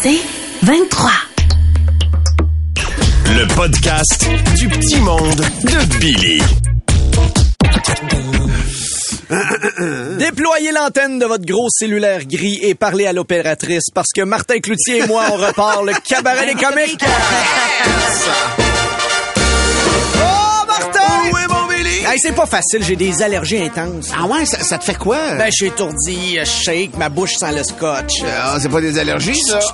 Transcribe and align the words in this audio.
C'est 0.00 0.20
23. 0.62 1.10
Le 3.26 3.54
podcast 3.54 4.28
du 4.56 4.68
petit 4.68 5.00
monde 5.00 5.34
de 5.64 5.98
Billy. 5.98 6.42
Déployez 10.18 10.72
l'antenne 10.72 11.18
de 11.18 11.26
votre 11.26 11.44
gros 11.44 11.68
cellulaire 11.70 12.24
gris 12.26 12.58
et 12.62 12.74
parlez 12.74 13.06
à 13.06 13.12
l'opératrice 13.12 13.90
parce 13.94 14.08
que 14.14 14.22
Martin 14.22 14.60
Cloutier 14.60 14.98
et 14.98 15.06
moi, 15.06 15.24
on 15.32 15.36
repart 15.36 15.84
le 15.84 15.92
cabaret 16.04 16.46
des 16.46 16.54
comiques. 16.54 17.04
Oh, 20.20 20.66
Martin! 20.66 21.30
Oui, 21.32 21.40
mon 21.48 21.67
Hey, 21.86 22.18
c'est 22.18 22.32
pas 22.34 22.46
facile, 22.46 22.82
j'ai 22.82 22.96
des 22.96 23.22
allergies 23.22 23.62
intenses. 23.62 24.10
Ah 24.18 24.26
ouais, 24.26 24.44
ça, 24.46 24.58
ça 24.60 24.78
te 24.78 24.84
fait 24.84 24.96
quoi? 24.96 25.18
Ben, 25.36 25.46
je 25.46 25.52
suis 25.52 25.66
étourdi, 25.66 26.38
je 26.40 26.44
shake, 26.44 26.96
ma 26.96 27.08
bouche 27.08 27.34
sent 27.34 27.52
le 27.54 27.62
scotch. 27.62 28.22
Ah, 28.26 28.56
c'est 28.60 28.68
pas 28.68 28.80
des 28.80 28.98
allergies, 28.98 29.40
ça? 29.40 29.60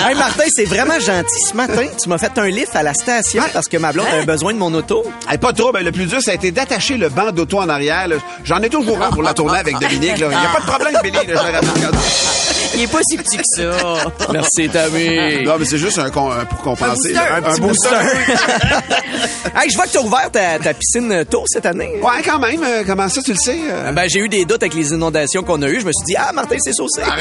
Hey 0.00 0.14
Martin, 0.14 0.44
c'est 0.54 0.64
vraiment 0.64 0.98
gentil. 1.00 1.40
Ce 1.50 1.54
matin, 1.54 1.82
tu 2.00 2.08
m'as 2.08 2.18
fait 2.18 2.30
un 2.38 2.46
lift 2.46 2.74
à 2.76 2.84
la 2.84 2.94
station 2.94 3.42
parce 3.52 3.66
que 3.66 3.76
ma 3.78 3.92
blonde 3.92 4.06
avait 4.06 4.24
besoin 4.24 4.52
de 4.54 4.58
mon 4.58 4.72
auto. 4.72 5.02
Hey, 5.28 5.38
pas 5.38 5.52
trop, 5.52 5.72
ben, 5.72 5.84
le 5.84 5.90
plus 5.90 6.06
dur, 6.06 6.22
ça 6.22 6.30
a 6.30 6.34
été 6.34 6.52
d'attacher 6.52 6.96
le 6.96 7.08
banc 7.08 7.32
d'auto 7.32 7.58
en 7.58 7.68
arrière. 7.68 8.06
J'en 8.44 8.62
ai 8.62 8.70
toujours 8.70 9.02
un 9.02 9.10
pour 9.10 9.22
la 9.24 9.34
tourner 9.34 9.58
avec 9.58 9.76
Dominique. 9.78 10.12
Il 10.18 10.28
n'y 10.28 10.34
a 10.34 10.48
pas 10.54 10.60
de 10.60 10.66
problème, 10.66 10.94
Billy. 11.02 11.26
là, 11.26 11.60
je. 11.62 12.57
Il 12.78 12.84
est 12.84 12.86
pas 12.92 13.00
si 13.02 13.16
petit 13.16 13.36
que 13.38 13.42
ça. 13.44 13.72
Merci, 14.32 14.68
Tammy. 14.68 15.42
Non, 15.44 15.56
mais 15.58 15.64
c'est 15.64 15.78
juste 15.78 15.98
un, 15.98 16.10
con- 16.10 16.30
un- 16.30 16.44
pour 16.44 16.60
compenser. 16.62 17.12
Un 17.16 17.40
booster. 17.58 17.88
Un 17.88 18.04
booster. 18.04 18.36
hey, 19.60 19.68
je 19.68 19.74
vois 19.76 19.86
que 19.86 19.90
tu 19.90 19.98
as 19.98 20.02
ouvert 20.02 20.30
ta, 20.30 20.60
ta 20.60 20.74
piscine 20.74 21.24
tôt 21.28 21.42
cette 21.46 21.66
année. 21.66 21.94
Ouais, 22.00 22.22
quand 22.24 22.38
même. 22.38 22.62
euh, 22.62 22.84
Comment 22.86 23.08
ça, 23.08 23.20
tu 23.20 23.32
le 23.32 23.36
sais? 23.36 23.58
euh? 23.68 23.90
Ben, 23.90 24.04
j'ai 24.08 24.20
eu 24.20 24.28
des 24.28 24.44
doutes 24.44 24.62
avec 24.62 24.74
les 24.74 24.90
inondations 24.92 25.42
qu'on 25.42 25.60
a 25.62 25.68
eues. 25.68 25.80
Je 25.80 25.86
me 25.86 25.90
suis 25.92 26.04
dit, 26.06 26.14
ah, 26.16 26.30
Martin, 26.32 26.54
c'est 26.60 26.72
saucé. 26.72 27.02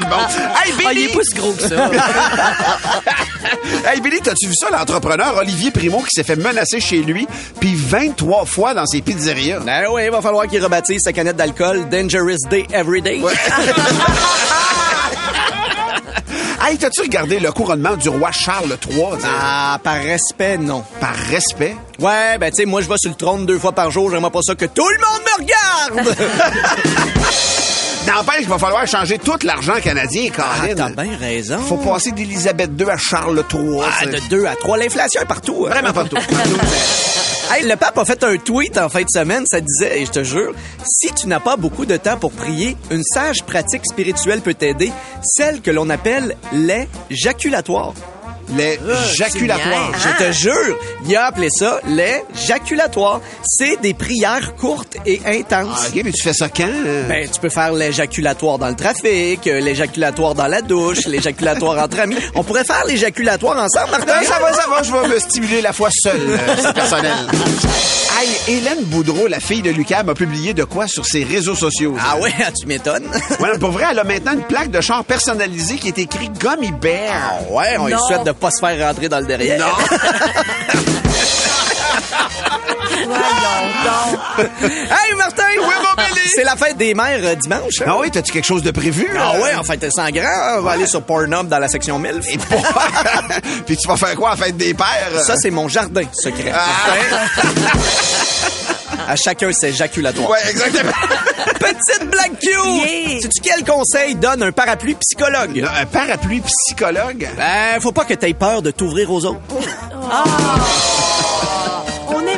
Bon. 0.00 0.16
Hey, 0.16 0.72
Ah, 0.84 0.92
il 0.92 1.04
est 1.04 1.08
pas 1.14 1.20
si 1.22 1.34
gros 1.34 1.52
que 1.52 1.62
ça. 1.62 1.90
Hey, 3.86 4.00
Billy, 4.00 4.20
t'as-tu 4.20 4.46
vu 4.46 4.54
ça, 4.54 4.68
l'entrepreneur 4.70 5.36
Olivier 5.38 5.70
Primo 5.70 6.00
qui 6.00 6.10
s'est 6.12 6.22
fait 6.22 6.36
menacer 6.36 6.80
chez 6.80 6.98
lui, 6.98 7.26
puis 7.60 7.74
23 7.74 8.44
fois 8.44 8.74
dans 8.74 8.86
ses 8.86 9.00
pizzerias? 9.00 9.60
Ben 9.60 9.84
oui, 9.92 10.02
il 10.04 10.10
va 10.10 10.20
falloir 10.20 10.46
qu'il 10.46 10.62
rebaptise 10.62 11.00
sa 11.02 11.12
canette 11.12 11.36
d'alcool 11.36 11.88
Dangerous 11.88 12.48
Day 12.50 12.66
Every 12.72 13.02
Day. 13.02 13.20
Hey, 16.62 16.76
t'as-tu 16.76 17.00
regardé 17.00 17.40
le 17.40 17.50
couronnement 17.52 17.96
du 17.96 18.10
roi 18.10 18.30
Charles 18.32 18.76
III? 18.88 19.04
Ah, 19.24 19.80
par 19.82 19.94
respect, 19.94 20.58
non. 20.58 20.84
Par 21.00 21.14
respect? 21.30 21.74
Ouais, 21.98 22.36
ben 22.38 22.50
tu 22.50 22.56
sais, 22.56 22.64
moi 22.66 22.82
je 22.82 22.88
vais 22.88 22.96
sur 22.98 23.10
le 23.10 23.16
trône 23.16 23.46
deux 23.46 23.58
fois 23.58 23.72
par 23.72 23.90
jour, 23.90 24.10
j'aimerais 24.10 24.30
pas 24.30 24.42
ça 24.42 24.54
que 24.54 24.66
tout 24.66 24.86
le 24.86 24.98
monde 24.98 25.22
me 25.24 26.02
regarde! 26.04 26.16
N'empêche 28.14 28.38
qu'il 28.40 28.48
va 28.48 28.58
falloir 28.58 28.86
changer 28.86 29.18
tout 29.18 29.36
l'argent 29.44 29.74
canadien, 29.82 30.30
ah, 30.38 30.60
Colin. 30.60 30.74
t'as 30.74 31.02
bien 31.04 31.16
raison. 31.16 31.58
Faut 31.58 31.76
passer 31.76 32.12
d'Élisabeth 32.12 32.70
II 32.78 32.90
à 32.90 32.96
Charles 32.96 33.44
III. 33.52 33.80
Ah, 34.00 34.06
de 34.06 34.18
2 34.28 34.46
à 34.46 34.56
3. 34.56 34.78
L'inflation 34.78 35.22
est 35.22 35.26
partout. 35.26 35.66
hein. 35.66 35.70
Vraiment 35.70 35.92
partout. 35.94 36.16
Hey, 37.52 37.66
le 37.68 37.74
pape 37.76 37.98
a 37.98 38.04
fait 38.04 38.22
un 38.24 38.36
tweet 38.36 38.78
en 38.78 38.88
fin 38.88 39.02
de 39.02 39.08
semaine, 39.10 39.44
ça 39.50 39.60
disait, 39.60 40.00
et 40.02 40.06
je 40.06 40.10
te 40.12 40.22
jure, 40.22 40.52
si 40.84 41.12
tu 41.12 41.26
n'as 41.26 41.40
pas 41.40 41.56
beaucoup 41.56 41.84
de 41.84 41.96
temps 41.96 42.16
pour 42.16 42.30
prier, 42.30 42.76
une 42.92 43.02
sage 43.02 43.42
pratique 43.42 43.82
spirituelle 43.84 44.40
peut 44.40 44.54
t'aider, 44.54 44.92
celle 45.22 45.60
que 45.60 45.72
l'on 45.72 45.90
appelle 45.90 46.36
les 46.52 46.88
Les 48.56 48.78
jaculatoires. 49.14 49.90
niaise. 49.90 50.00
Je 50.18 50.24
te 50.24 50.32
jure, 50.32 50.76
il 51.06 51.16
a 51.16 51.26
appelé 51.26 51.48
ça 51.50 51.80
les 51.86 52.22
jaculatoires. 52.46 53.20
C'est 53.44 53.80
des 53.80 53.94
prières 53.94 54.54
courtes 54.56 54.96
et 55.06 55.20
intenses. 55.26 55.68
Ah, 55.84 55.88
OK, 55.94 56.02
mais 56.04 56.12
tu 56.12 56.22
fais 56.22 56.32
ça 56.34 56.48
quand? 56.48 56.64
euh? 56.68 57.06
Ben, 57.08 57.28
tu 57.28 57.40
peux 57.40 57.48
faire 57.48 57.72
l'éjaculatoire 57.72 58.58
dans 58.58 58.68
le 58.68 58.74
trafic, 58.76 59.46
euh, 59.46 59.60
l'éjaculatoire 59.60 60.34
dans 60.34 60.46
la 60.48 60.62
douche, 60.62 61.06
l'éjaculatoire 61.06 61.78
entre 61.82 62.00
amis. 62.00 62.16
On 62.34 62.42
pourrait 62.42 62.64
faire 62.64 62.84
l'éjaculatoire 62.86 63.56
ensemble, 63.58 63.90
Martin? 63.92 64.06
Ben, 64.20 64.26
ça 64.26 64.38
va, 64.38 64.52
ça 64.52 64.68
va, 64.68 64.82
je 64.82 64.92
vais 64.92 65.14
me 65.14 65.18
stimuler 65.20 65.60
la 65.60 65.72
fois 65.72 65.88
seule, 65.92 66.20
euh, 66.30 66.38
c'est 66.62 66.72
personnel. 66.74 67.12
Hey, 68.20 68.28
Hélène 68.58 68.84
Boudreau, 68.84 69.28
la 69.28 69.40
fille 69.40 69.62
de 69.62 69.70
Lucas, 69.70 70.02
a 70.06 70.14
publié 70.14 70.52
de 70.52 70.64
quoi 70.64 70.86
sur 70.86 71.06
ses 71.06 71.24
réseaux 71.24 71.54
sociaux? 71.54 71.96
Ah 71.98 72.18
ouais, 72.18 72.30
tu 72.60 72.66
m'étonnes. 72.66 73.06
Ouais, 73.38 73.56
pour 73.58 73.70
vrai, 73.70 73.86
elle 73.92 73.98
a 73.98 74.04
maintenant 74.04 74.32
une 74.32 74.42
plaque 74.42 74.70
de 74.70 74.80
char 74.82 75.04
personnalisée 75.04 75.76
qui 75.76 75.88
est 75.88 75.98
écrit 75.98 76.28
Gummy 76.38 76.70
Bear. 76.72 77.50
Ouais, 77.50 77.76
on 77.78 77.86
lui 77.86 77.94
souhaite 78.06 78.24
de 78.24 78.32
pas 78.40 78.50
se 78.50 78.58
faire 78.64 78.86
rentrer 78.88 79.08
dans 79.08 79.20
le 79.20 79.26
derrière. 79.26 79.58
Donc. 83.84 84.48
Hey, 84.68 85.14
Martin! 85.16 85.42
Oui, 85.58 85.64
mon 85.64 85.94
Billy! 86.04 86.28
C'est 86.34 86.44
la 86.44 86.56
fête 86.56 86.76
des 86.76 86.94
mères 86.94 87.20
euh, 87.22 87.34
dimanche. 87.34 87.80
hein? 87.80 87.86
Ah 87.88 87.96
oui, 87.98 88.10
t'as-tu 88.10 88.32
quelque 88.32 88.44
chose 88.46 88.62
de 88.62 88.70
prévu? 88.70 89.08
Ah 89.12 89.32
là? 89.34 89.40
ouais, 89.40 89.54
en 89.54 89.62
fait, 89.64 89.90
sans 89.90 90.08
grand, 90.10 90.58
on 90.58 90.62
va 90.62 90.72
aller 90.72 90.86
sur 90.86 91.02
Pornhub 91.02 91.48
dans 91.48 91.58
la 91.58 91.68
section 91.68 91.98
MILF. 91.98 92.24
Et 92.28 92.38
pour- 92.38 92.62
Puis 93.66 93.76
tu 93.76 93.88
vas 93.88 93.96
faire 93.96 94.14
quoi 94.16 94.30
la 94.30 94.36
fête 94.36 94.56
des 94.56 94.74
pères? 94.74 95.20
Ça, 95.24 95.34
c'est 95.36 95.50
mon 95.50 95.68
jardin 95.68 96.02
secret. 96.12 96.52
à 99.10 99.16
chacun 99.16 99.52
ses 99.52 99.72
jaculatoire. 99.72 100.30
Ouais, 100.30 100.38
exactement. 100.48 100.92
Petite 101.58 102.10
blague 102.10 102.38
cute! 102.38 102.50
Yeah. 102.52 103.20
Sais-tu 103.20 103.40
quel 103.42 103.64
conseil 103.64 104.14
donne 104.14 104.42
un 104.44 104.52
parapluie 104.52 104.94
psychologue? 104.94 105.66
Un 105.80 105.86
parapluie 105.86 106.40
psychologue? 106.40 107.28
Ben, 107.36 107.80
faut 107.80 107.90
pas 107.92 108.04
que 108.04 108.14
t'aies 108.14 108.34
peur 108.34 108.62
de 108.62 108.70
t'ouvrir 108.70 109.10
aux 109.10 109.24
autres. 109.24 109.40
On 109.50 111.09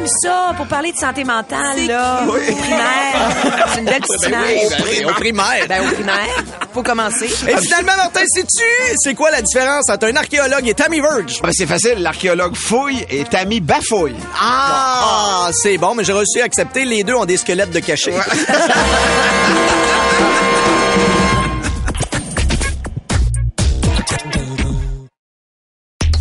ça 0.07 0.53
pour 0.57 0.67
parler 0.67 0.93
de 0.93 0.97
santé 0.97 1.25
mentale, 1.25 1.87
là. 1.87 2.25
Oui. 2.27 2.41
Au 2.51 2.55
primaire. 2.57 3.31
C'est 3.73 3.79
une 3.81 3.85
belle 3.87 4.01
petite 4.01 4.29
image. 4.29 4.69
Ben, 4.85 5.07
au 5.07 5.15
primaire. 5.15 5.67
Ben, 5.69 5.81
au 5.83 5.93
primaire. 5.95 6.45
Faut 6.73 6.83
commencer. 6.83 7.27
Et 7.27 7.57
finalement, 7.57 7.97
Martin, 7.97 8.23
sais-tu 8.27 8.65
c'est 8.99 9.15
quoi 9.15 9.31
la 9.31 9.43
différence 9.43 9.89
entre 9.91 10.07
un 10.09 10.17
archéologue 10.17 10.67
et 10.69 10.75
Tammy 10.75 11.01
Verge? 11.01 11.41
Ben, 11.43 11.51
c'est 11.53 11.67
facile, 11.67 11.99
l'archéologue 11.99 12.55
fouille 12.55 13.05
et 13.11 13.25
Tammy 13.25 13.61
bafouille. 13.61 14.17
Ah, 14.41 15.49
c'est 15.53 15.79
bon, 15.79 15.95
mais 15.95 16.05
j'ai 16.05 16.13
reçu 16.13 16.41
accepter. 16.41 16.85
Les 16.85 17.05
deux 17.05 17.15
ont 17.15 17.25
des 17.25 17.37
squelettes 17.37 17.71
de 17.71 17.81
cachet. 17.81 18.15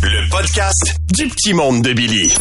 Le 0.02 0.30
podcast 0.30 0.94
du 1.12 1.28
petit 1.28 1.54
monde 1.54 1.82
de 1.82 1.92
Billy. 1.92 2.32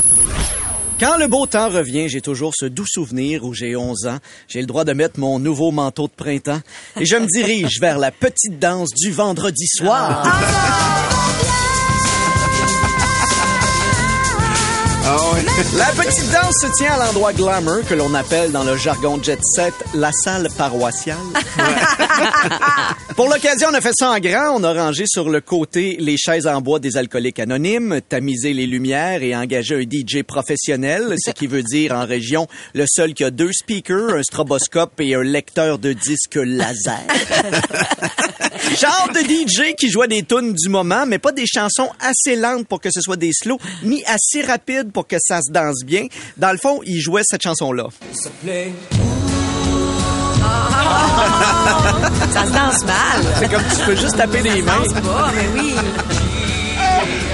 Quand 1.02 1.18
le 1.18 1.26
beau 1.26 1.48
temps 1.48 1.68
revient, 1.68 2.10
j'ai 2.10 2.22
toujours 2.22 2.54
ce 2.56 2.68
doux 2.68 2.86
souvenir 2.86 3.44
où 3.44 3.56
j'ai 3.56 3.76
11 3.76 4.06
ans. 4.06 4.20
J'ai 4.48 4.62
le 4.62 4.68
droit 4.68 4.84
de 4.84 4.94
mettre 4.94 5.20
mon 5.20 5.40
nouveau 5.40 5.72
manteau 5.72 6.06
de 6.06 6.14
printemps 6.16 6.62
et 6.96 7.08
je 7.08 7.16
me 7.16 7.26
dirige 7.26 7.80
vers 7.82 7.98
la 7.98 8.12
petite 8.12 8.60
danse 8.60 8.92
du 8.94 9.12
vendredi 9.12 9.66
soir. 9.66 10.24
La 15.78 15.88
petite 15.88 16.32
danse 16.32 16.56
se 16.62 16.78
tient 16.78 16.94
à 16.94 17.06
l'endroit 17.06 17.34
glamour 17.34 17.82
que 17.90 17.94
l'on 17.94 18.14
appelle 18.14 18.52
dans 18.54 18.64
le 18.64 18.78
jargon 18.78 19.22
jet 19.22 19.40
set 19.44 19.74
la 19.94 20.12
salle 20.14 20.48
paroissiale. 20.58 21.18
Pour 23.18 23.28
l'occasion, 23.28 23.68
on 23.72 23.74
a 23.74 23.82
fait 23.82 23.92
ça 23.94 24.12
en 24.12 24.20
grand. 24.20 24.56
On 24.56 24.64
a 24.64 24.74
rangé 24.74 25.04
sur 25.08 25.30
le 25.30 25.42
côté 25.42 25.98
les 26.00 26.16
chaises 26.18 26.48
en 26.48 26.62
bois 26.62 26.80
des 26.80 26.96
alcooliques 26.96 27.40
anonymes, 27.40 28.00
tamisé 28.08 28.54
les 28.54 28.68
lumières 28.68 29.22
et 29.22 29.36
engagé 29.36 29.76
un 29.76 29.82
DJ 29.82 30.24
professionnel, 30.24 31.16
ce 31.18 31.32
qui 31.32 31.48
veut 31.48 31.64
dire 31.64 31.92
en 31.92 32.06
région 32.06 32.48
le 32.74 32.86
seul 32.88 33.14
qui 33.14 33.26
a 33.26 33.32
deux 33.32 33.52
speakers, 33.52 34.16
un 34.16 34.24
stroboscope 34.24 35.02
et 35.02 35.16
un 35.16 35.24
lecteur 35.24 35.78
de 35.78 35.92
disques 35.92 36.40
laser. 36.42 37.02
Genre 38.80 39.10
de 39.14 39.20
DJ 39.20 39.76
qui 39.76 39.90
jouait 39.90 40.08
des 40.08 40.24
tunes 40.24 40.54
du 40.54 40.70
moment, 40.70 41.06
mais 41.06 41.20
pas 41.20 41.32
des 41.32 41.46
chansons 41.46 41.90
assez 42.00 42.36
lentes 42.36 42.68
pour 42.68 42.80
que 42.80 42.90
ce 42.92 43.02
soit 43.02 43.18
des 43.18 43.32
slows, 43.34 43.60
ni 43.84 44.04
assez 44.06 44.42
rapides 44.42 44.92
pour 44.92 45.08
que 45.08 45.18
ça 45.20 45.40
se 45.42 45.52
danse 45.52 45.84
bien. 45.86 46.08
Dans 46.38 46.52
le 46.52 46.58
fond, 46.58 46.80
il 46.86 47.00
jouait 47.02 47.24
cette 47.26 47.42
chanson-là. 47.42 47.88
Ça 52.34 52.46
se 52.46 52.52
danse 52.52 52.84
mal. 52.86 53.26
C'est 53.40 53.50
comme 53.50 53.64
tu 53.64 53.86
peux 53.86 53.96
juste 53.96 54.18
taper 54.18 54.42
des 54.42 54.62
mains. 54.62 54.84
Ça 54.94 55.00
va, 55.02 55.32
mais 55.36 55.48
oui. 55.54 55.74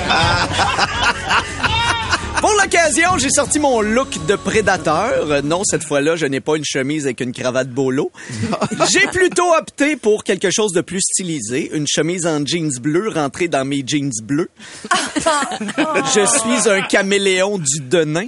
Pour 2.39 2.53
l'occasion, 2.53 3.17
j'ai 3.17 3.29
sorti 3.29 3.59
mon 3.59 3.81
look 3.81 4.25
de 4.27 4.35
prédateur. 4.35 5.43
Non, 5.43 5.63
cette 5.63 5.83
fois-là, 5.83 6.15
je 6.15 6.27
n'ai 6.27 6.39
pas 6.39 6.55
une 6.55 6.65
chemise 6.65 7.05
avec 7.05 7.19
une 7.21 7.31
cravate 7.31 7.69
bolo. 7.69 8.11
j'ai 8.91 9.07
plutôt 9.07 9.53
opté 9.55 9.95
pour 9.95 10.23
quelque 10.23 10.51
chose 10.51 10.71
de 10.71 10.81
plus 10.81 11.01
stylisé, 11.01 11.71
une 11.73 11.87
chemise 11.87 12.27
en 12.27 12.45
jeans 12.45 12.77
bleu 12.79 13.09
rentrée 13.09 13.47
dans 13.47 13.65
mes 13.65 13.83
jeans 13.85 14.11
bleus. 14.23 14.49
je 16.15 16.25
suis 16.25 16.69
un 16.69 16.81
caméléon 16.81 17.57
du 17.57 17.79
Denain. 17.81 18.27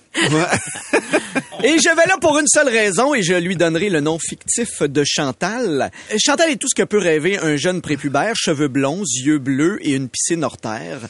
Et 1.62 1.78
je 1.78 1.90
vais 1.90 2.08
là 2.08 2.16
pour 2.22 2.40
une 2.40 2.48
seule 2.48 2.70
raison 2.70 3.14
et 3.14 3.22
je 3.22 3.34
lui 3.34 3.58
donnerai 3.58 3.90
le 3.90 4.00
nom 4.00 4.18
fictif 4.18 4.82
de 4.82 5.04
Chantal. 5.06 5.92
Chantal 6.18 6.52
est 6.52 6.56
tout 6.56 6.70
ce 6.70 6.76
que 6.76 6.88
peut 6.88 6.98
rêver 6.98 7.38
un 7.38 7.58
jeune 7.58 7.82
prépubère, 7.82 8.34
cheveux 8.38 8.70
blonds, 8.70 9.04
yeux 9.26 9.40
bleus 9.40 9.78
et 9.82 9.92
une 9.92 10.08
piscine 10.08 10.46
hors 10.46 10.58
terre. 10.58 11.02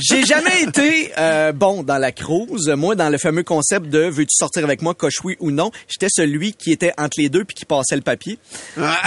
J'ai 0.00 0.24
jamais 0.24 0.62
été 0.62 1.10
euh, 1.18 1.50
bon 1.50 1.82
dans 1.82 1.97
la 1.98 2.12
cruise. 2.12 2.68
Moi, 2.68 2.94
dans 2.94 3.08
le 3.08 3.18
fameux 3.18 3.42
concept 3.42 3.86
de 3.86 4.00
veux-tu 4.00 4.34
sortir 4.34 4.64
avec 4.64 4.82
moi, 4.82 4.94
coche 4.94 5.20
oui 5.24 5.36
ou 5.40 5.50
non, 5.50 5.70
j'étais 5.88 6.08
celui 6.10 6.52
qui 6.52 6.72
était 6.72 6.92
entre 6.98 7.18
les 7.18 7.28
deux 7.28 7.44
puis 7.44 7.54
qui 7.54 7.64
passait 7.64 7.96
le 7.96 8.02
papier. 8.02 8.38
Ah, 8.80 9.02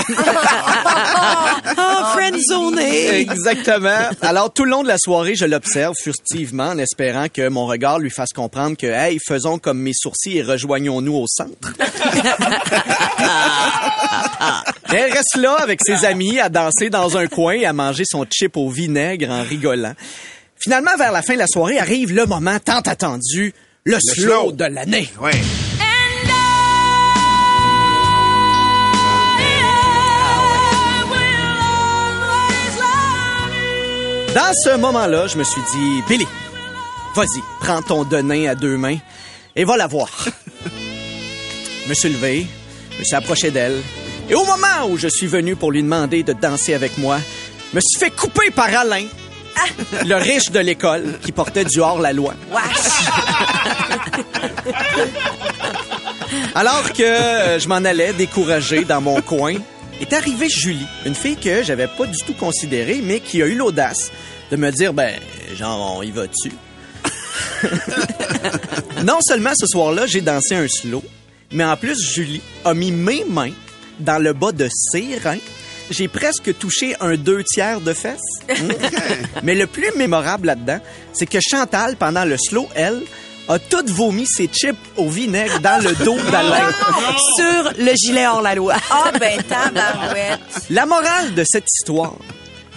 friendzoné. 2.14 3.22
Exactement. 3.22 4.10
Alors, 4.22 4.54
tout 4.54 4.66
le 4.66 4.72
long 4.72 4.84
de 4.84 4.88
la 4.88 4.98
soirée, 4.98 5.36
je 5.36 5.46
l'observe 5.46 5.94
furtivement 6.02 6.70
en 6.70 6.78
espérant 6.78 7.28
que 7.30 7.48
mon 7.50 7.66
regard 7.66 8.00
lui 8.00 8.10
fasse 8.10 8.34
comprendre 8.34 8.78
que, 8.78 8.88
hey, 8.88 9.18
faisons 9.26 9.60
comme 9.60 9.80
mes 9.80 9.94
sourcils 9.94 10.38
et 10.38 10.44
rejoignons-nous 10.44 11.16
au 11.16 11.28
centre. 11.28 11.74
Elle 14.94 15.12
reste 15.12 15.38
là 15.38 15.54
avec 15.54 15.80
ses 15.86 16.06
amis 16.06 16.40
à 16.40 16.50
danser 16.50 16.90
dans 16.90 17.18
un 17.18 17.28
coin 17.28 17.54
et 17.54 17.66
à 17.66 17.74
manger 17.74 18.04
son 18.06 18.26
chip 18.30 18.58
au 18.58 18.70
vinaigre 18.70 19.30
en 19.30 19.44
rigolant. 19.44 19.94
Finalement, 20.62 20.96
vers 20.98 21.12
la 21.12 21.24
fin 21.24 21.34
de 21.34 21.40
la 21.40 21.48
soirée, 21.48 21.80
arrive 21.80 22.14
le 22.14 22.26
moment 22.26 22.60
tant 22.60 22.82
attendu, 22.82 23.54
le, 23.84 23.98
slow, 24.00 24.24
slow. 24.24 24.52
de 24.52 24.66
l'année. 24.66 25.10
Oui. 25.20 25.32
Dans 34.36 34.54
ce 34.54 34.78
moment-là, 34.78 35.28
je 35.28 35.38
me 35.38 35.44
suis 35.44 35.62
dit, 35.74 36.04
Billy, 36.08 36.28
vas-y, 37.16 37.42
prends 37.60 37.82
ton 37.82 38.06
denain 38.06 38.48
à 38.48 38.56
deux 38.56 38.78
mains 38.78 38.98
et 39.56 39.66
va 39.66 39.76
la 39.76 39.88
voir. 39.88 40.10
je 41.84 41.90
me 41.90 41.94
suis 41.94 42.10
levé, 42.10 42.48
je 42.94 43.00
me 43.00 43.04
suis 43.04 43.16
approché 43.16 43.52
d'elle, 43.52 43.82
et 44.30 44.36
au 44.36 44.46
moment 44.46 44.88
où 44.90 44.98
je 44.98 45.10
suis 45.10 45.28
venu 45.28 45.58
pour 45.58 45.72
lui 45.72 45.84
demander 45.84 46.24
de 46.24 46.32
danser 46.32 46.74
avec 46.74 46.98
moi, 46.98 47.20
je 47.72 47.76
me 47.76 47.82
suis 47.82 48.00
fait 48.00 48.12
couper 48.12 48.52
par 48.52 48.68
Alain, 48.68 49.04
le 50.06 50.16
riche 50.16 50.52
de 50.52 50.60
l'école 50.60 51.20
qui 51.22 51.32
portait 51.32 51.66
du 51.66 51.80
hors-la-loi. 51.80 52.34
Alors 56.56 56.92
que 56.94 57.04
euh, 57.04 57.60
je 57.60 57.68
m'en 57.68 57.76
allais 57.76 58.14
découragé 58.14 58.86
dans 58.86 59.02
mon 59.02 59.22
coin, 59.22 59.56
est 60.00 60.14
arrivée 60.14 60.50
Julie, 60.50 60.88
une 61.06 61.16
fille 61.16 61.38
que 61.38 61.64
j'avais 61.64 61.88
pas 61.88 62.08
du 62.08 62.18
tout 62.26 62.34
considérée, 62.34 63.02
mais 63.04 63.20
qui 63.20 63.42
a 63.42 63.48
eu 63.48 63.56
l'audace 63.56 64.12
de 64.50 64.58
me 64.58 64.72
dire, 64.72 64.94
ben, 64.94 65.14
genre, 65.56 65.98
on 65.98 66.02
y 66.02 66.12
va 66.12 66.28
dessus. 66.28 66.54
non 69.04 69.20
seulement 69.22 69.54
ce 69.56 69.68
soir-là, 69.68 70.08
j'ai 70.08 70.22
dansé 70.22 70.56
un 70.56 70.68
slow, 70.68 71.04
mais 71.52 71.64
en 71.64 71.78
plus, 71.78 72.02
Julie 72.02 72.42
a 72.66 72.74
mis 72.74 72.92
mes 72.92 73.24
mains 73.26 73.54
dans 74.00 74.22
le 74.22 74.34
bas 74.34 74.52
de 74.52 74.68
ses 74.72 75.18
reins. 75.18 75.38
J'ai 75.92 76.08
presque 76.08 76.58
touché 76.58 76.96
un 77.02 77.16
deux 77.16 77.44
tiers 77.44 77.82
de 77.82 77.94
fesses. 77.94 78.20
mais 79.44 79.56
le 79.56 79.68
plus 79.68 79.92
mémorable 79.98 80.48
là-dedans, 80.48 80.80
c'est 81.12 81.26
que 81.26 81.40
Chantal, 81.42 81.98
pendant 81.98 82.24
le 82.24 82.38
slow, 82.38 82.68
elle, 82.76 83.02
a 83.50 83.60
tout 83.60 83.84
vomi 83.88 84.26
ses 84.26 84.48
chips 84.48 84.78
au 84.96 85.10
vinaigre 85.10 85.60
dans 85.60 85.84
le 85.84 85.94
dos 86.06 86.18
d'Alain. 86.32 86.72
Sur 87.36 87.74
le 87.78 87.94
gilet 87.96 88.26
hors 88.26 88.42
la 88.42 88.56
loi. 88.56 88.76
Ah, 88.90 89.12
ben, 89.20 89.42
tabarouette. 89.44 90.40
La 90.70 90.86
morale 90.86 91.34
de 91.34 91.44
cette 91.46 91.68
histoire, 91.70 92.16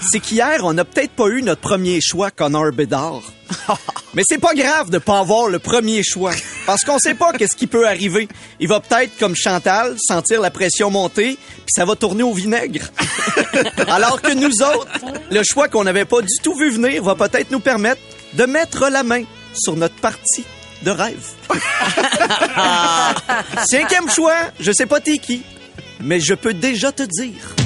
c'est 0.01 0.21
qu'hier, 0.21 0.61
on 0.63 0.73
n'a 0.73 0.85
peut-être 0.85 1.13
pas 1.13 1.29
eu 1.29 1.43
notre 1.43 1.61
premier 1.61 2.01
choix, 2.01 2.31
Connor 2.31 2.73
Bedard. 2.73 3.23
Mais 4.15 4.23
c'est 4.27 4.39
pas 4.39 4.55
grave 4.55 4.91
de 4.91 4.99
pas 4.99 5.19
avoir 5.19 5.49
le 5.49 5.59
premier 5.59 6.03
choix. 6.03 6.33
Parce 6.67 6.85
qu'on 6.85 6.99
sait 6.99 7.15
pas 7.15 7.33
qu'est-ce 7.33 7.57
qui 7.57 7.67
peut 7.67 7.87
arriver. 7.87 8.29
Il 8.61 8.69
va 8.69 8.81
peut-être, 8.81 9.17
comme 9.19 9.35
Chantal, 9.35 9.97
sentir 9.99 10.41
la 10.41 10.51
pression 10.51 10.91
monter, 10.91 11.37
puis 11.37 11.73
ça 11.75 11.85
va 11.85 11.97
tourner 11.97 12.23
au 12.23 12.33
vinaigre. 12.33 12.91
Alors 13.89 14.23
que 14.23 14.33
nous 14.33 14.63
autres, 14.63 14.89
le 15.31 15.43
choix 15.43 15.69
qu'on 15.69 15.85
n'avait 15.85 16.05
pas 16.05 16.23
du 16.23 16.35
tout 16.43 16.55
vu 16.55 16.71
venir 16.71 17.03
va 17.03 17.15
peut-être 17.15 17.51
nous 17.51 17.61
permettre 17.61 18.01
de 18.35 18.45
mettre 18.45 18.89
la 18.89 19.03
main 19.03 19.25
sur 19.55 19.77
notre 19.77 19.97
partie 19.97 20.45
de 20.83 20.91
rêve. 20.91 21.31
Cinquième 23.67 24.11
choix, 24.11 24.37
je 24.61 24.73
sais 24.73 24.87
pas 24.87 25.01
t'es 25.01 25.19
qui, 25.19 25.43
mais 26.01 26.21
je 26.21 26.35
peux 26.35 26.55
déjà 26.55 26.93
te 26.93 27.03
dire. 27.03 27.64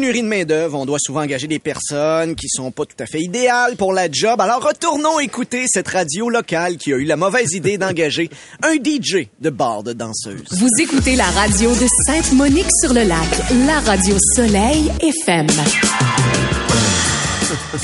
Pénurie 0.00 0.22
de 0.22 0.28
main-d'œuvre, 0.28 0.78
on 0.78 0.86
doit 0.86 0.98
souvent 0.98 1.20
engager 1.20 1.46
des 1.46 1.58
personnes 1.58 2.34
qui 2.34 2.48
sont 2.48 2.70
pas 2.70 2.86
tout 2.86 2.96
à 3.00 3.04
fait 3.04 3.20
idéales 3.20 3.76
pour 3.76 3.92
la 3.92 4.10
job. 4.10 4.40
Alors 4.40 4.66
retournons 4.66 5.20
écouter 5.20 5.66
cette 5.68 5.88
radio 5.88 6.30
locale 6.30 6.78
qui 6.78 6.94
a 6.94 6.96
eu 6.96 7.04
la 7.04 7.16
mauvaise 7.16 7.52
idée 7.52 7.76
d'engager 7.78 8.30
un 8.62 8.76
DJ 8.76 9.28
de 9.40 9.50
bar 9.50 9.82
de 9.82 9.92
danseuse. 9.92 10.46
Vous 10.52 10.70
écoutez 10.80 11.16
la 11.16 11.26
radio 11.26 11.70
de 11.70 11.86
Sainte-Monique-sur-le-Lac, 12.06 13.28
la 13.66 13.80
radio 13.80 14.16
Soleil 14.34 14.90
FM. 15.00 15.48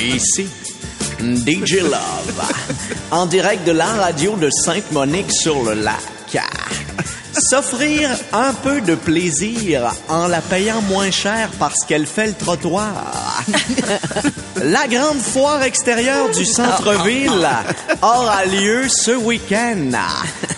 Ici, 0.00 0.46
DJ 1.20 1.82
Love, 1.82 2.42
en 3.10 3.26
direct 3.26 3.66
de 3.66 3.72
la 3.72 3.88
radio 3.88 4.36
de 4.36 4.48
Sainte-Monique-sur-le-Lac. 4.48 6.36
S'offrir 7.38 8.10
un 8.32 8.52
peu 8.54 8.80
de 8.80 8.94
plaisir 8.94 9.92
en 10.08 10.26
la 10.26 10.40
payant 10.40 10.80
moins 10.82 11.10
cher 11.10 11.50
parce 11.58 11.84
qu'elle 11.84 12.06
fait 12.06 12.28
le 12.28 12.34
trottoir. 12.34 13.42
La 14.62 14.86
grande 14.88 15.20
foire 15.20 15.62
extérieure 15.62 16.30
du 16.30 16.46
centre-ville 16.46 17.46
aura 18.00 18.46
lieu 18.46 18.88
ce 18.88 19.10
week-end. 19.10 19.92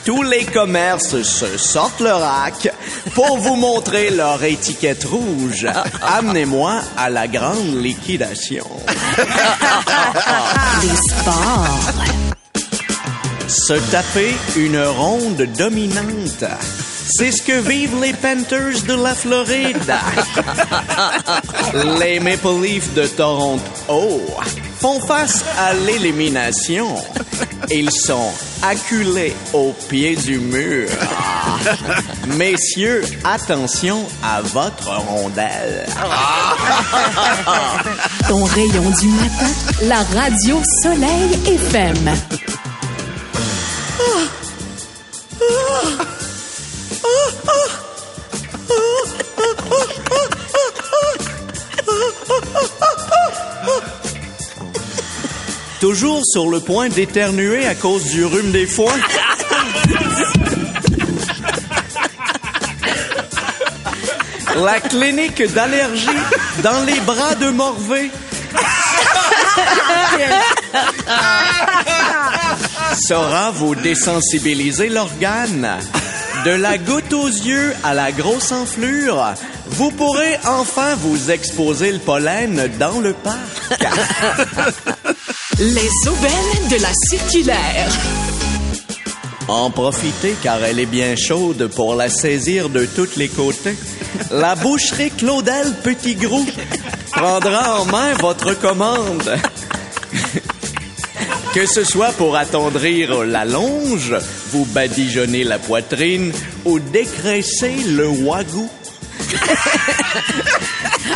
Tous 0.04 0.22
les 0.22 0.44
commerces 0.44 1.20
se 1.22 1.58
sortent 1.58 2.00
le 2.00 2.12
rack 2.12 2.70
pour 3.14 3.38
vous 3.38 3.56
montrer 3.56 4.10
leur 4.10 4.42
étiquette 4.44 5.04
rouge. 5.04 5.66
Amenez-moi 6.00 6.80
à 6.96 7.10
la 7.10 7.26
grande 7.26 7.82
liquidation. 7.82 8.66
Les 10.82 10.96
sports, 10.96 11.78
Se 13.48 13.72
taper 13.90 14.34
une 14.56 14.78
ronde 14.78 15.42
dominante. 15.56 16.44
C'est 17.06 17.32
ce 17.32 17.42
que 17.42 17.60
vivent 17.60 17.98
les 17.98 18.12
Panthers 18.12 18.82
de 18.86 19.02
la 19.02 19.14
Floride. 19.14 19.94
les 21.98 22.20
Maple 22.20 22.60
Leafs 22.62 22.92
de 22.92 23.06
Toronto 23.06 24.20
font 24.78 25.00
face 25.00 25.42
à 25.58 25.72
l'élimination. 25.72 26.94
Ils 27.70 27.90
sont 27.90 28.30
acculés 28.62 29.34
au 29.54 29.72
pied 29.88 30.14
du 30.16 30.38
mur. 30.38 30.90
Messieurs, 32.36 33.02
attention 33.24 34.04
à 34.23 34.42
votre 34.42 34.94
rondelle. 35.08 35.87
ton 38.28 38.44
rayon 38.44 38.90
du 39.00 39.08
matin, 39.08 39.50
la 39.84 40.02
radio 40.20 40.61
Soleil 40.82 41.38
FM. 41.46 42.11
Toujours 55.80 56.23
sur 56.25 56.49
le 56.49 56.58
point 56.58 56.88
d'éternuer 56.88 57.66
à 57.66 57.75
cause 57.76 58.04
du 58.04 58.25
rhume 58.25 58.50
des 58.50 58.66
foins. 58.66 58.99
La 64.56 64.80
clinique 64.80 65.42
d'allergie 65.52 66.08
dans 66.64 66.82
les 66.85 66.99
bras 67.00 67.37
de 67.37 67.50
Morvée. 67.50 68.11
Saura 73.06 73.52
vous 73.52 73.76
désensibiliser 73.76 74.88
l'organe. 74.88 75.78
De 76.44 76.50
la 76.50 76.76
goutte 76.78 77.12
aux 77.12 77.28
yeux 77.28 77.75
à 77.85 77.94
la 77.94 78.11
grosse 78.11 78.52
enflure, 78.52 79.35
vous 79.66 79.90
pourrez 79.90 80.38
enfin 80.44 80.94
vous 80.97 81.30
exposer 81.30 81.92
le 81.92 81.99
pollen 81.99 82.68
dans 82.78 83.00
le 83.00 83.12
parc. 83.12 83.87
Les 85.60 85.90
aubaines 86.08 86.68
de 86.70 86.80
la 86.80 86.92
circulaire. 87.10 87.88
En 89.48 89.70
profitez 89.70 90.36
car 90.40 90.62
elle 90.62 90.78
est 90.78 90.86
bien 90.86 91.16
chaude 91.16 91.66
pour 91.74 91.96
la 91.96 92.08
saisir 92.08 92.68
de 92.68 92.86
tous 92.86 93.16
les 93.16 93.26
côtés. 93.26 93.74
La 94.30 94.54
boucherie 94.54 95.10
Claudel 95.10 95.74
Petit 95.82 96.14
Gros 96.14 96.46
prendra 97.10 97.80
en 97.80 97.86
main 97.86 98.14
votre 98.20 98.54
commande. 98.54 99.36
Que 101.52 101.66
ce 101.66 101.82
soit 101.82 102.12
pour 102.12 102.36
attendrir 102.36 103.24
la 103.24 103.44
longe, 103.44 104.14
vous 104.52 104.64
badigeonner 104.66 105.42
la 105.42 105.58
poitrine 105.58 106.30
ou 106.66 106.78
dégraisser 106.78 107.74
le 107.84 108.06
wagou. 108.06 108.70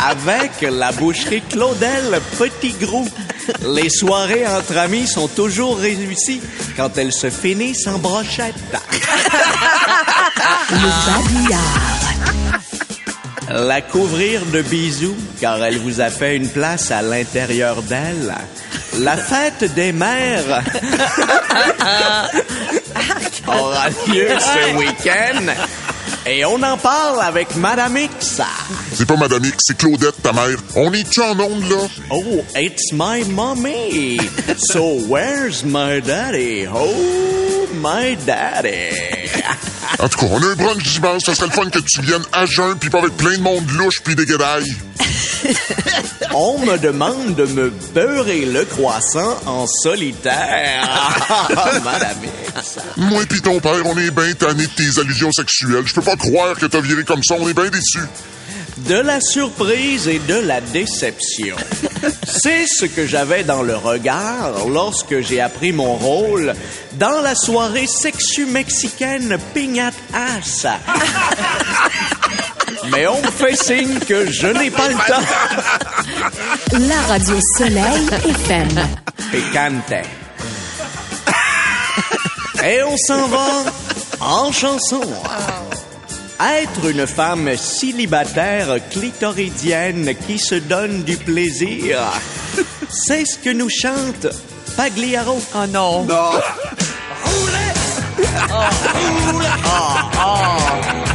Avec 0.01 0.51
la 0.61 0.91
boucherie 0.91 1.41
Claudel 1.49 2.19
Petit 2.37 2.73
Gros, 2.73 3.07
les 3.67 3.89
soirées 3.89 4.47
entre 4.47 4.77
amis 4.77 5.07
sont 5.07 5.27
toujours 5.27 5.77
réussies 5.77 6.41
quand 6.75 6.97
elles 6.97 7.13
se 7.13 7.29
finissent 7.29 7.87
en 7.87 7.99
brochette. 7.99 8.55
Le 10.69 10.89
babillard. 11.05 11.59
La 13.49 13.81
couvrir 13.81 14.45
de 14.47 14.61
bisous 14.61 15.15
car 15.39 15.63
elle 15.63 15.77
vous 15.77 16.01
a 16.01 16.09
fait 16.09 16.35
une 16.35 16.49
place 16.49 16.91
à 16.91 17.01
l'intérieur 17.01 17.81
d'elle. 17.83 18.33
La 18.99 19.17
fête 19.17 19.73
des 19.73 19.91
mères 19.91 20.63
aura 23.47 23.89
lieu 24.07 24.29
ce 24.39 24.75
week-end 24.75 25.53
et 26.25 26.45
on 26.45 26.61
en 26.63 26.77
parle 26.77 27.21
avec 27.21 27.55
Madame 27.55 27.97
X. 27.97 28.41
C'est 28.95 29.05
pas 29.05 29.15
Madame 29.15 29.43
X, 29.43 29.55
c'est 29.59 29.77
Claudette, 29.77 30.21
ta 30.21 30.33
mère. 30.33 30.57
On 30.75 30.91
est-tu 30.93 31.21
en 31.21 31.39
onde, 31.39 31.69
là? 31.69 31.87
Oh, 32.11 32.43
it's 32.55 32.91
my 32.91 33.23
mommy. 33.31 34.19
So 34.57 34.99
where's 35.07 35.63
my 35.63 36.01
daddy? 36.01 36.67
Oh, 36.67 37.67
my 37.75 38.15
daddy. 38.25 38.93
En 39.99 40.09
tout 40.09 40.19
cas, 40.19 40.25
on 40.31 40.41
a 40.41 40.47
un 40.47 40.55
brunch 40.55 40.83
dimanche, 40.83 41.23
ça 41.23 41.35
serait 41.35 41.47
le 41.47 41.53
fun 41.53 41.69
que 41.69 41.79
tu 41.79 42.01
viennes 42.01 42.23
à 42.31 42.45
jeun, 42.45 42.77
puis 42.77 42.89
pas 42.89 42.99
avec 42.99 43.15
plein 43.17 43.37
de 43.37 43.41
monde 43.41 43.69
louche 43.71 44.01
puis 44.03 44.15
des 44.15 44.25
guédailles. 44.25 44.73
On 46.33 46.59
me 46.59 46.77
demande 46.77 47.35
de 47.35 47.45
me 47.45 47.69
beurrer 47.93 48.45
le 48.45 48.65
croissant 48.65 49.37
en 49.45 49.67
solitaire. 49.67 50.87
Madame 51.83 52.17
X. 52.57 52.77
Moi 52.97 53.23
pis 53.29 53.41
ton 53.41 53.59
père, 53.59 53.85
on 53.85 53.97
est 53.97 54.09
bien 54.09 54.33
tannés 54.33 54.65
de 54.65 54.71
tes 54.71 54.99
allusions 54.99 55.31
sexuelles. 55.31 55.83
Je 55.85 55.93
peux 55.93 56.01
pas 56.01 56.15
croire 56.15 56.55
que 56.55 56.65
t'as 56.65 56.81
viré 56.81 57.03
comme 57.03 57.23
ça, 57.23 57.35
on 57.39 57.47
est 57.47 57.53
bien 57.53 57.69
déçus. 57.69 58.07
De 58.87 58.95
la 58.95 59.19
surprise 59.21 60.07
et 60.07 60.19
de 60.19 60.35
la 60.35 60.59
déception. 60.59 61.55
C'est 62.27 62.65
ce 62.67 62.85
que 62.85 63.07
j'avais 63.07 63.43
dans 63.43 63.61
le 63.61 63.75
regard 63.75 64.67
lorsque 64.67 65.21
j'ai 65.21 65.39
appris 65.39 65.71
mon 65.71 65.95
rôle 65.95 66.53
dans 66.93 67.21
la 67.21 67.35
soirée 67.35 67.87
sexu-mexicaine 67.87 69.37
Pignat 69.53 69.93
Ass. 70.13 70.67
Mais 72.91 73.07
on 73.07 73.21
me 73.21 73.31
fait 73.31 73.55
signe 73.55 73.99
que 73.99 74.29
je 74.29 74.47
n'ai 74.47 74.69
pas 74.69 74.89
le 74.89 74.95
temps. 74.95 75.23
La 76.87 77.01
radio 77.07 77.39
Soleil 77.57 78.07
FM. 78.25 78.67
Picante. 79.31 79.93
Et 82.65 82.83
on 82.83 82.97
s'en 82.97 83.27
va 83.27 83.63
en 84.19 84.51
chanson. 84.51 85.01
Être 86.39 86.89
une 86.89 87.05
femme 87.07 87.55
célibataire 87.55 88.77
clitoridienne 88.89 90.13
qui 90.27 90.39
se 90.39 90.55
donne 90.55 91.03
du 91.03 91.17
plaisir, 91.17 91.99
c'est 92.89 93.25
ce 93.25 93.37
que 93.37 93.51
nous 93.51 93.69
chante 93.69 94.27
Pagliaro. 94.75 95.39
Oh 95.55 95.67
non. 95.67 96.03
Non. 96.05 96.31
Le 101.05 101.12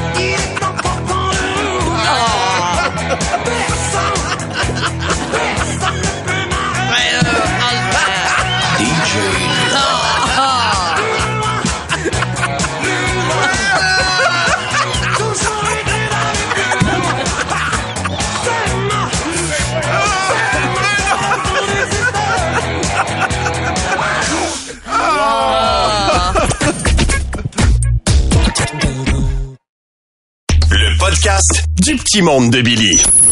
petit 32.10 32.22
monde. 32.22 33.27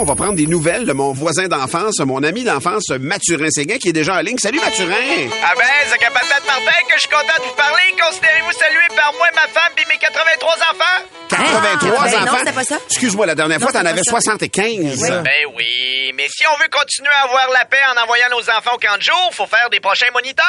On 0.00 0.04
va 0.04 0.16
prendre 0.16 0.34
des 0.34 0.48
nouvelles 0.48 0.86
de 0.86 0.92
mon 0.92 1.12
voisin 1.12 1.46
d'enfance, 1.46 2.00
mon 2.00 2.22
ami 2.24 2.42
d'enfance, 2.42 2.88
Mathurin 2.98 3.48
Séguin, 3.50 3.78
qui 3.78 3.90
est 3.90 3.92
déjà 3.92 4.14
en 4.16 4.20
ligne. 4.20 4.38
Salut, 4.38 4.58
Mathurin! 4.58 5.28
Ah 5.44 5.52
ben, 5.56 5.62
c'est 5.88 5.98
capitaine 5.98 6.42
Martin 6.46 6.72
que 6.88 6.94
je 6.96 7.00
suis 7.00 7.08
content 7.08 7.36
de 7.38 7.44
vous 7.44 7.54
parler. 7.54 7.82
Considérez-vous 8.04 8.52
salué 8.58 8.80
par 8.96 9.12
moi, 9.14 9.28
ma 9.36 9.42
femme 9.48 9.72
et 9.78 9.84
mes 9.88 9.96
83 9.98 10.52
enfants? 10.72 11.04
83 11.28 11.90
ben 11.90 12.10
non, 12.10 12.16
enfants? 12.26 12.36
c'était 12.40 12.52
pas 12.52 12.64
ça. 12.64 12.76
Excuse-moi, 12.88 13.26
la 13.26 13.34
dernière 13.36 13.60
Non, 13.60 13.66
fois, 13.68 13.72
t'en 13.72 13.86
avais 13.86 14.00
pas 14.00 14.04
ça. 14.04 14.10
75. 14.10 15.22
Ben 15.22 15.30
oui, 15.54 16.12
mais 16.16 16.26
si 16.28 16.44
on 16.52 16.56
veut 16.58 16.68
continuer 16.70 17.12
à 17.20 17.24
avoir 17.24 17.48
la 17.50 17.64
paix 17.64 17.78
en 17.96 18.02
envoyant 18.02 18.28
nos 18.30 18.50
enfants 18.50 18.74
au 18.74 18.78
camp 18.78 18.96
de 18.98 19.02
jour, 19.02 19.30
faut 19.32 19.46
faire 19.46 19.70
des 19.70 19.80
prochains 19.80 20.10
moniteurs. 20.12 20.44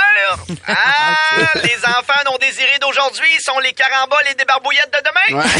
Ah, 0.68 0.74
les 1.64 1.78
enfants 1.86 2.22
non 2.25 2.38
désirés 2.42 2.80
d'aujourd'hui 2.82 3.30
sont 3.40 3.60
les 3.60 3.72
caramboles 3.74 4.25
et 4.32 4.34
des 4.34 4.46
barbouillettes 4.46 4.92
de 4.92 4.98
demain. 5.06 5.46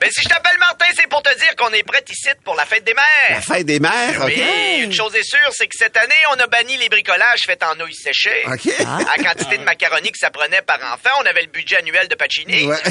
Ben 0.00 0.10
si 0.10 0.22
je 0.22 0.28
t'appelle 0.28 0.58
Martin, 0.58 0.86
c'est 0.96 1.06
pour 1.08 1.22
te 1.22 1.32
dire 1.38 1.51
qu'on 1.56 1.70
est 1.72 1.82
prêt 1.82 2.02
ici 2.10 2.28
pour 2.44 2.54
la 2.54 2.64
fête 2.64 2.84
des 2.84 2.94
La 2.94 3.02
mères. 3.34 3.44
fête 3.44 3.66
des 3.66 3.80
mères, 3.80 4.20
OK? 4.22 4.26
Oui, 4.34 4.80
une 4.82 4.92
chose 4.92 5.14
est 5.16 5.22
sûre, 5.22 5.48
c'est 5.52 5.66
que 5.66 5.76
cette 5.76 5.96
année, 5.96 6.12
on 6.30 6.40
a 6.40 6.46
banni 6.46 6.76
les 6.76 6.88
bricolages 6.88 7.40
faits 7.46 7.62
en 7.62 7.74
nouilles 7.76 7.94
séchées. 7.94 8.42
OK. 8.46 8.68
À 8.86 8.98
la 9.16 9.24
quantité 9.24 9.58
de 9.58 9.64
macaroni 9.64 10.10
que 10.12 10.18
ça 10.18 10.30
prenait 10.30 10.62
par 10.62 10.78
enfant, 10.92 11.10
on 11.22 11.26
avait 11.26 11.42
le 11.42 11.48
budget 11.48 11.76
annuel 11.78 12.08
de 12.08 12.14
Pacini. 12.14 12.66
Ouais. 12.66 12.76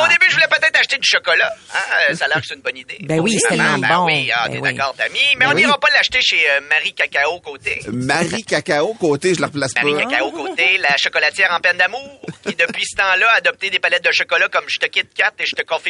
Au 0.00 0.06
début, 0.08 0.26
je 0.28 0.34
voulais 0.34 0.48
peut-être 0.48 0.78
acheter 0.78 0.98
du 0.98 1.08
chocolat. 1.08 1.50
Hein, 1.74 1.78
euh, 2.10 2.14
Ça 2.14 2.24
a 2.26 2.28
l'air 2.28 2.40
que 2.40 2.46
c'est 2.46 2.54
une 2.54 2.60
bonne 2.62 2.76
idée. 2.76 2.98
Ben 3.02 3.20
oui, 3.20 3.38
c'est 3.40 3.48
tellement 3.48 3.78
ben 3.78 3.88
bon. 3.98 4.06
oui, 4.06 4.30
ah, 4.34 4.44
Ben 4.48 4.52
t'es 4.54 4.58
oui. 4.60 4.74
d'accord, 4.74 4.94
Tammy. 4.96 5.18
Mais 5.36 5.44
Ben 5.46 5.52
on 5.52 5.54
oui. 5.54 5.62
n'ira 5.64 5.78
pas 5.78 5.88
l'acheter 5.94 6.20
chez 6.22 6.44
euh, 6.50 6.60
Marie 6.68 6.94
Cacao 6.94 7.40
Côté. 7.40 7.80
Marie 7.92 8.42
Cacao, 8.44 8.94
côté, 8.94 9.34
je 9.34 9.40
la 9.40 9.46
replace 9.48 9.72
pas. 9.74 9.82
Marie 9.82 10.06
Cacao 10.08 10.30
Côté, 10.32 10.78
la 10.78 10.96
chocolatière 10.96 11.52
en 11.52 11.60
peine 11.60 11.76
d'amour, 11.76 12.20
qui 12.46 12.54
depuis 12.54 12.84
ce 12.84 12.96
temps-là 12.96 13.26
a 13.32 13.36
adopté 13.36 13.70
des 13.70 13.78
palettes 13.78 14.04
de 14.04 14.12
chocolat 14.12 14.48
comme 14.48 14.64
je 14.68 14.78
te 14.78 14.86
quitte 14.86 15.12
4 15.14 15.34
et 15.40 15.44
je 15.46 15.54
te 15.56 15.62
confie 15.62 15.89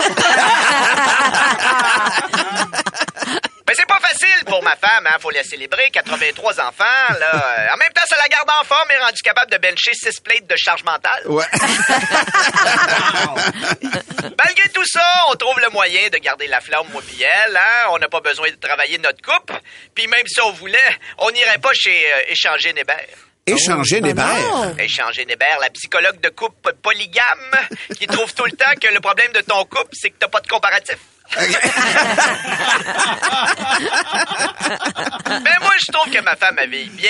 Mais 3.70 3.76
c'est 3.76 3.86
pas 3.86 4.00
facile 4.00 4.44
pour 4.46 4.64
ma 4.64 4.74
femme, 4.74 5.06
hein. 5.06 5.16
Faut 5.20 5.30
la 5.30 5.44
célébrer. 5.44 5.90
83 5.92 6.60
enfants, 6.60 7.14
là. 7.20 7.70
En 7.72 7.76
même 7.76 7.92
temps, 7.94 8.02
ça 8.08 8.16
la 8.16 8.26
garde 8.26 8.50
en 8.50 8.64
forme 8.64 8.90
et 8.90 8.98
rendu 8.98 9.22
capable 9.22 9.52
de 9.52 9.58
bencher 9.58 9.92
6 9.94 10.18
plates 10.20 10.48
de 10.48 10.56
charge 10.56 10.82
mentale. 10.82 11.22
Ouais. 11.26 11.44
Malgré 14.44 14.68
tout 14.74 14.84
ça, 14.86 15.04
on 15.28 15.36
trouve 15.36 15.60
le 15.60 15.70
moyen 15.70 16.08
de 16.08 16.18
garder 16.18 16.48
la 16.48 16.60
flamme, 16.60 16.88
moi 16.92 17.00
pis 17.06 17.22
elle, 17.22 17.56
hein? 17.56 17.86
On 17.90 17.98
n'a 17.98 18.08
pas 18.08 18.20
besoin 18.20 18.50
de 18.50 18.56
travailler 18.56 18.98
notre 18.98 19.22
couple. 19.22 19.54
Puis 19.94 20.08
même 20.08 20.26
si 20.26 20.40
on 20.40 20.50
voulait, 20.50 20.98
on 21.18 21.30
n'irait 21.30 21.58
pas 21.58 21.70
chez 21.72 22.12
euh, 22.12 22.32
Échanger 22.32 22.72
Nébert. 22.72 23.29
Échanger 23.46 24.00
des 24.00 24.14
mères. 24.14 24.74
Échanger 24.78 25.24
Nébert, 25.26 25.58
la 25.60 25.70
psychologue 25.70 26.20
de 26.20 26.28
couple 26.28 26.74
polygame, 26.82 27.56
qui 27.98 28.06
trouve 28.06 28.32
tout 28.34 28.44
le 28.44 28.52
temps 28.52 28.74
que 28.80 28.92
le 28.92 29.00
problème 29.00 29.32
de 29.32 29.40
ton 29.40 29.64
couple, 29.64 29.90
c'est 29.92 30.10
que 30.10 30.16
t'as 30.18 30.28
pas 30.28 30.40
de 30.40 30.46
comparatif. 30.46 30.98
Mais 31.30 31.38
moi, 35.60 35.72
je 35.78 35.92
trouve 35.92 36.12
que 36.12 36.20
ma 36.22 36.34
femme 36.34 36.58
avait 36.58 36.86
bien, 36.86 37.08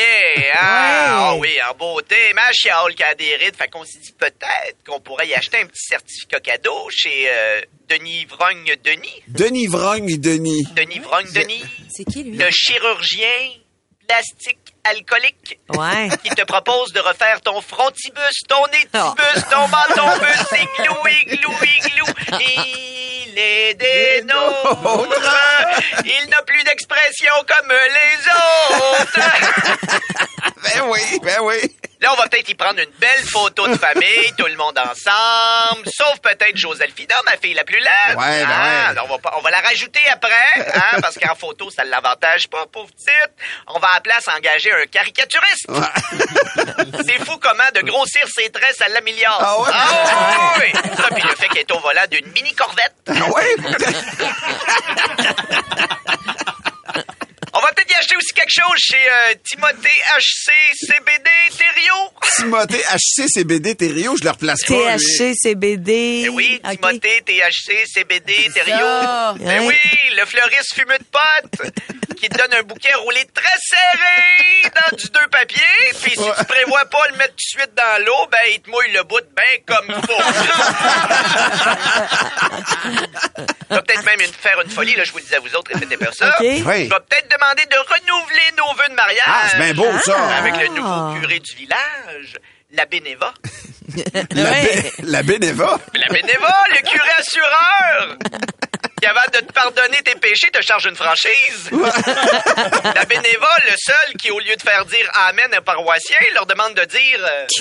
hein? 0.54 0.58
Ah 0.58 1.34
oui, 1.36 1.56
en 1.68 1.74
beauté. 1.74 2.16
Mais 2.34 2.42
elle 2.48 2.54
chiale 2.54 2.94
qu'elle 2.94 3.06
a 3.12 3.14
des 3.14 3.36
rides. 3.36 3.56
Fait 3.56 3.68
qu'on 3.68 3.82
s'est 3.84 3.98
dit 3.98 4.12
peut-être 4.12 4.76
qu'on 4.86 5.00
pourrait 5.00 5.26
y 5.26 5.34
acheter 5.34 5.60
un 5.62 5.66
petit 5.66 5.86
certificat 5.88 6.40
cadeau 6.40 6.88
chez 6.90 7.30
euh, 7.30 7.62
Denis 7.88 8.26
Vrogne 8.26 8.76
Denis. 8.84 9.22
Denis 9.28 9.68
Vrogne, 9.68 10.18
Denis. 10.18 10.64
Denis 10.76 10.98
Vrogne 10.98 11.32
Denis. 11.32 11.64
C'est 11.90 12.04
qui, 12.04 12.22
lui? 12.24 12.36
Le 12.36 12.50
chirurgien 12.50 13.26
plastique 14.06 14.69
alcoolique 14.84 15.58
Ouais. 15.70 16.08
qui 16.22 16.30
te 16.30 16.42
propose 16.42 16.92
de 16.92 17.00
refaire 17.00 17.40
ton 17.40 17.60
frontibus, 17.60 18.40
ton 18.48 18.64
étibus, 18.66 19.44
ton 19.50 19.68
menton-bus, 19.68 20.58
igloo, 20.58 21.06
igloo, 21.06 21.54
igloo. 21.62 22.06
Il 22.40 23.38
est 23.38 23.74
des 23.74 24.22
nôtres. 24.22 25.36
Il 26.04 26.28
n'a 26.30 26.42
plus 26.42 26.62
d'expression 26.64 27.32
comme 27.46 27.70
les 27.72 29.00
autres. 29.00 29.20
Ben 30.62 30.82
oui, 30.88 31.00
ben 31.22 31.38
oui. 31.42 31.76
Là, 32.00 32.12
on 32.14 32.16
va 32.16 32.26
peut-être 32.28 32.48
y 32.48 32.54
prendre 32.54 32.80
une 32.80 32.90
belle 32.98 33.24
photo 33.26 33.68
de 33.68 33.76
famille, 33.76 34.32
tout 34.38 34.46
le 34.46 34.56
monde 34.56 34.78
ensemble, 34.78 35.86
sauf 35.94 36.18
peut-être 36.22 36.56
Joséphina, 36.56 37.14
ma 37.26 37.36
fille 37.36 37.52
la 37.52 37.62
plus 37.64 37.78
laide. 37.78 38.16
Ouais, 38.16 38.42
ben 38.44 38.48
Ah, 38.50 38.64
ouais. 38.64 38.88
alors 38.90 39.04
on, 39.04 39.08
va 39.12 39.18
pas- 39.18 39.34
on 39.36 39.42
va 39.42 39.50
la 39.50 39.58
rajouter 39.58 40.00
après, 40.10 40.30
hein, 40.56 40.98
parce 41.02 41.18
qu'en 41.18 41.34
photo, 41.34 41.68
ça 41.70 41.84
ne 41.84 41.90
l'avantage 41.90 42.48
pas, 42.48 42.64
pauvre 42.72 42.88
petite. 42.90 43.32
On 43.66 43.78
va 43.78 43.88
à 43.88 43.94
la 43.96 44.00
place 44.00 44.26
engager 44.34 44.72
un 44.72 44.86
caricaturiste. 44.86 45.66
C'est 47.06 47.22
fou 47.24 47.36
comment 47.38 47.68
de 47.74 47.80
grossir 47.82 48.22
ses 48.34 48.48
traits, 48.50 48.76
ça 48.78 48.88
l'améliore. 48.88 49.38
Ah 49.38 49.60
ouais? 49.60 49.70
Ah 49.72 50.54
oui! 50.58 50.72
Ça, 50.96 51.08
puis 51.14 51.22
le 51.22 51.34
fait 51.36 51.48
qu'elle 51.48 51.58
est 51.58 51.70
au 51.72 51.80
volant 51.80 52.06
d'une 52.10 52.26
mini-corvette. 52.32 52.94
Ah 53.08 53.28
ouais? 53.30 53.56
quelque 57.64 58.50
chose 58.50 58.78
chez 58.78 58.96
euh, 58.96 59.34
Timothée 59.48 59.98
HC 60.16 60.52
CBD 60.86 61.30
Thériault? 61.56 62.12
Timothée 62.36 62.82
HC, 62.90 63.26
CBD, 63.28 63.74
Thériault, 63.74 64.16
je 64.18 64.24
le 64.24 64.30
replace 64.30 64.64
pas. 64.64 64.96
THC, 64.96 65.34
CBD. 65.34 66.22
Eh 66.24 66.28
oui, 66.28 66.60
OK. 66.64 66.70
Timothée, 66.80 67.22
THC, 67.24 67.84
CBD, 67.86 68.34
Thériault. 68.54 69.34
Ben 69.38 69.60
Ouais. 69.60 69.66
oui, 69.66 69.76
le 70.16 70.24
fleuriste 70.26 70.74
fumeux 70.74 70.98
de 70.98 71.04
pote 71.04 71.68
qui 72.16 72.28
te 72.28 72.36
donne 72.38 72.52
un 72.54 72.62
bouquet 72.62 72.94
roulé 72.94 73.24
très 73.34 73.58
serré 73.58 74.70
dans 74.90 74.96
du 74.96 75.08
deux 75.08 75.26
papiers. 75.30 75.60
Puis 76.02 76.12
si 76.12 76.16
tu 76.18 76.44
prévois 76.46 76.84
pas 76.86 77.06
le 77.10 77.16
mettre 77.16 77.34
tout 77.34 77.58
de 77.58 77.60
suite 77.60 77.74
dans 77.74 77.98
l'eau, 78.04 78.26
ben 78.30 78.38
il 78.52 78.60
te 78.60 78.70
mouille 78.70 78.92
le 78.92 79.02
bout 79.04 79.22
bien 79.34 79.58
comme 79.66 79.86
faut. 80.02 80.22
Je 83.70 83.74
vais 83.76 83.82
peut-être 83.82 84.04
même 84.04 84.20
une- 84.20 84.32
faire 84.32 84.60
une 84.64 84.70
folie, 84.70 84.94
là, 84.96 85.04
je 85.04 85.12
vous 85.12 85.18
le 85.18 85.24
dis 85.24 85.34
à 85.34 85.38
vous 85.40 85.54
autres, 85.54 85.70
répétez 85.72 85.96
pas 85.96 86.10
ça. 86.12 86.28
OK. 86.30 86.36
Oui. 86.40 86.60
Vais 86.64 86.88
peut-être 86.88 87.28
demander 87.30 87.49
de 87.54 87.76
renouveler 87.78 88.52
nos 88.56 88.72
vœux 88.74 88.88
de 88.90 88.94
mariage. 88.94 89.22
Ah, 89.26 89.42
c'est 89.50 89.58
bien 89.58 89.74
beau, 89.74 89.90
ça. 90.04 90.36
Avec 90.38 90.56
le 90.56 90.68
nouveau 90.68 91.14
curé 91.20 91.40
du 91.40 91.54
village, 91.56 92.38
la 92.72 92.86
Bénéva. 92.86 93.34
La, 94.30 94.52
bé- 94.52 94.92
la 95.02 95.22
Bénéva. 95.24 95.76
La 95.94 96.06
Bénéva, 96.06 96.54
le 96.68 96.76
curé 96.88 97.10
assureur! 97.18 98.16
Qui 99.00 99.06
avant 99.06 99.24
de 99.34 99.38
te 99.40 99.52
pardonner 99.52 100.00
tes 100.04 100.14
péchés, 100.14 100.48
te 100.52 100.62
charge 100.62 100.86
une 100.86 100.94
franchise. 100.94 101.70
La 101.72 103.04
Bénéva, 103.06 103.48
le 103.68 103.74
seul 103.76 104.14
qui, 104.22 104.30
au 104.30 104.38
lieu 104.38 104.54
de 104.54 104.62
faire 104.62 104.84
dire 104.84 105.10
Amen 105.26 105.50
aux 105.58 105.62
paroissiens, 105.62 106.18
leur 106.34 106.46
demande 106.46 106.74
de 106.74 106.84
dire... 106.84 107.18
euh, 107.18 107.46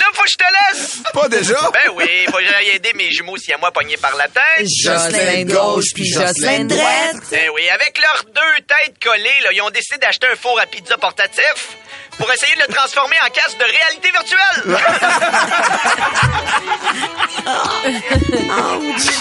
Là, 0.00 0.06
faut 0.14 0.22
que 0.22 0.30
je 0.30 0.36
te 0.36 0.44
laisse! 0.74 0.96
Pas 1.12 1.28
déjà? 1.28 1.70
Ben 1.72 1.90
oui, 1.94 2.08
faut 2.30 2.38
que 2.38 2.44
j'aille 2.44 2.70
aider 2.70 2.92
mes 2.94 3.10
jumeaux 3.10 3.36
si 3.36 3.52
à 3.52 3.58
moi 3.58 3.70
pognés 3.70 3.98
par 3.98 4.16
la 4.16 4.28
tête. 4.28 4.66
Jocelyn 4.82 5.44
de 5.44 5.52
gauche 5.52 5.92
puis 5.94 6.10
Jocelyn 6.10 6.64
de 6.64 6.74
droite. 6.74 7.16
Ben 7.30 7.50
oui, 7.54 7.68
avec 7.68 7.98
leurs 7.98 8.24
deux 8.34 8.62
têtes 8.66 8.98
collées, 9.02 9.40
là, 9.44 9.50
ils 9.52 9.60
ont 9.60 9.68
décidé 9.70 9.98
d'acheter 9.98 10.26
un 10.32 10.36
four 10.36 10.58
à 10.58 10.64
pizza 10.66 10.96
portatif 10.96 11.68
pour 12.16 12.32
essayer 12.32 12.54
de 12.54 12.60
le 12.66 12.74
transformer 12.74 13.16
en 13.26 13.30
casque 13.30 13.58
de 13.58 13.64
réalité 13.64 14.10
virtuelle. 14.10 14.78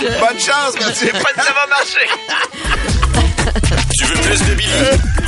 Bonne 0.20 0.40
chance, 0.40 0.74
Mathieu. 0.80 1.12
Pas 1.12 1.34
que 1.34 1.42
ça 1.44 1.54
va 1.54 1.68
marcher. 1.68 2.10
Tu 3.98 4.06
veux 4.06 4.14
plus 4.16 4.40
de 4.50 4.56
Billy? 4.56 4.72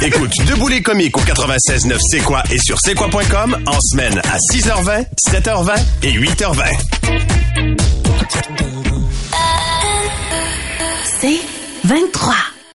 Écoute 0.02 0.32
Debout 0.46 0.68
les 0.68 0.82
comiques 0.82 1.18
au 1.18 1.22
96.9 1.22 1.98
C'est 2.10 2.20
quoi 2.20 2.44
et 2.52 2.58
sur 2.60 2.78
c'est 2.80 2.96
quoi.com 2.96 3.58
en 3.66 3.80
semaine 3.82 4.20
à 4.20 4.38
6h20, 4.38 5.06
7h20 5.30 5.76
et 6.04 6.14
8h20. 6.14 6.64
C'est 11.20 11.40
23. 11.84 12.34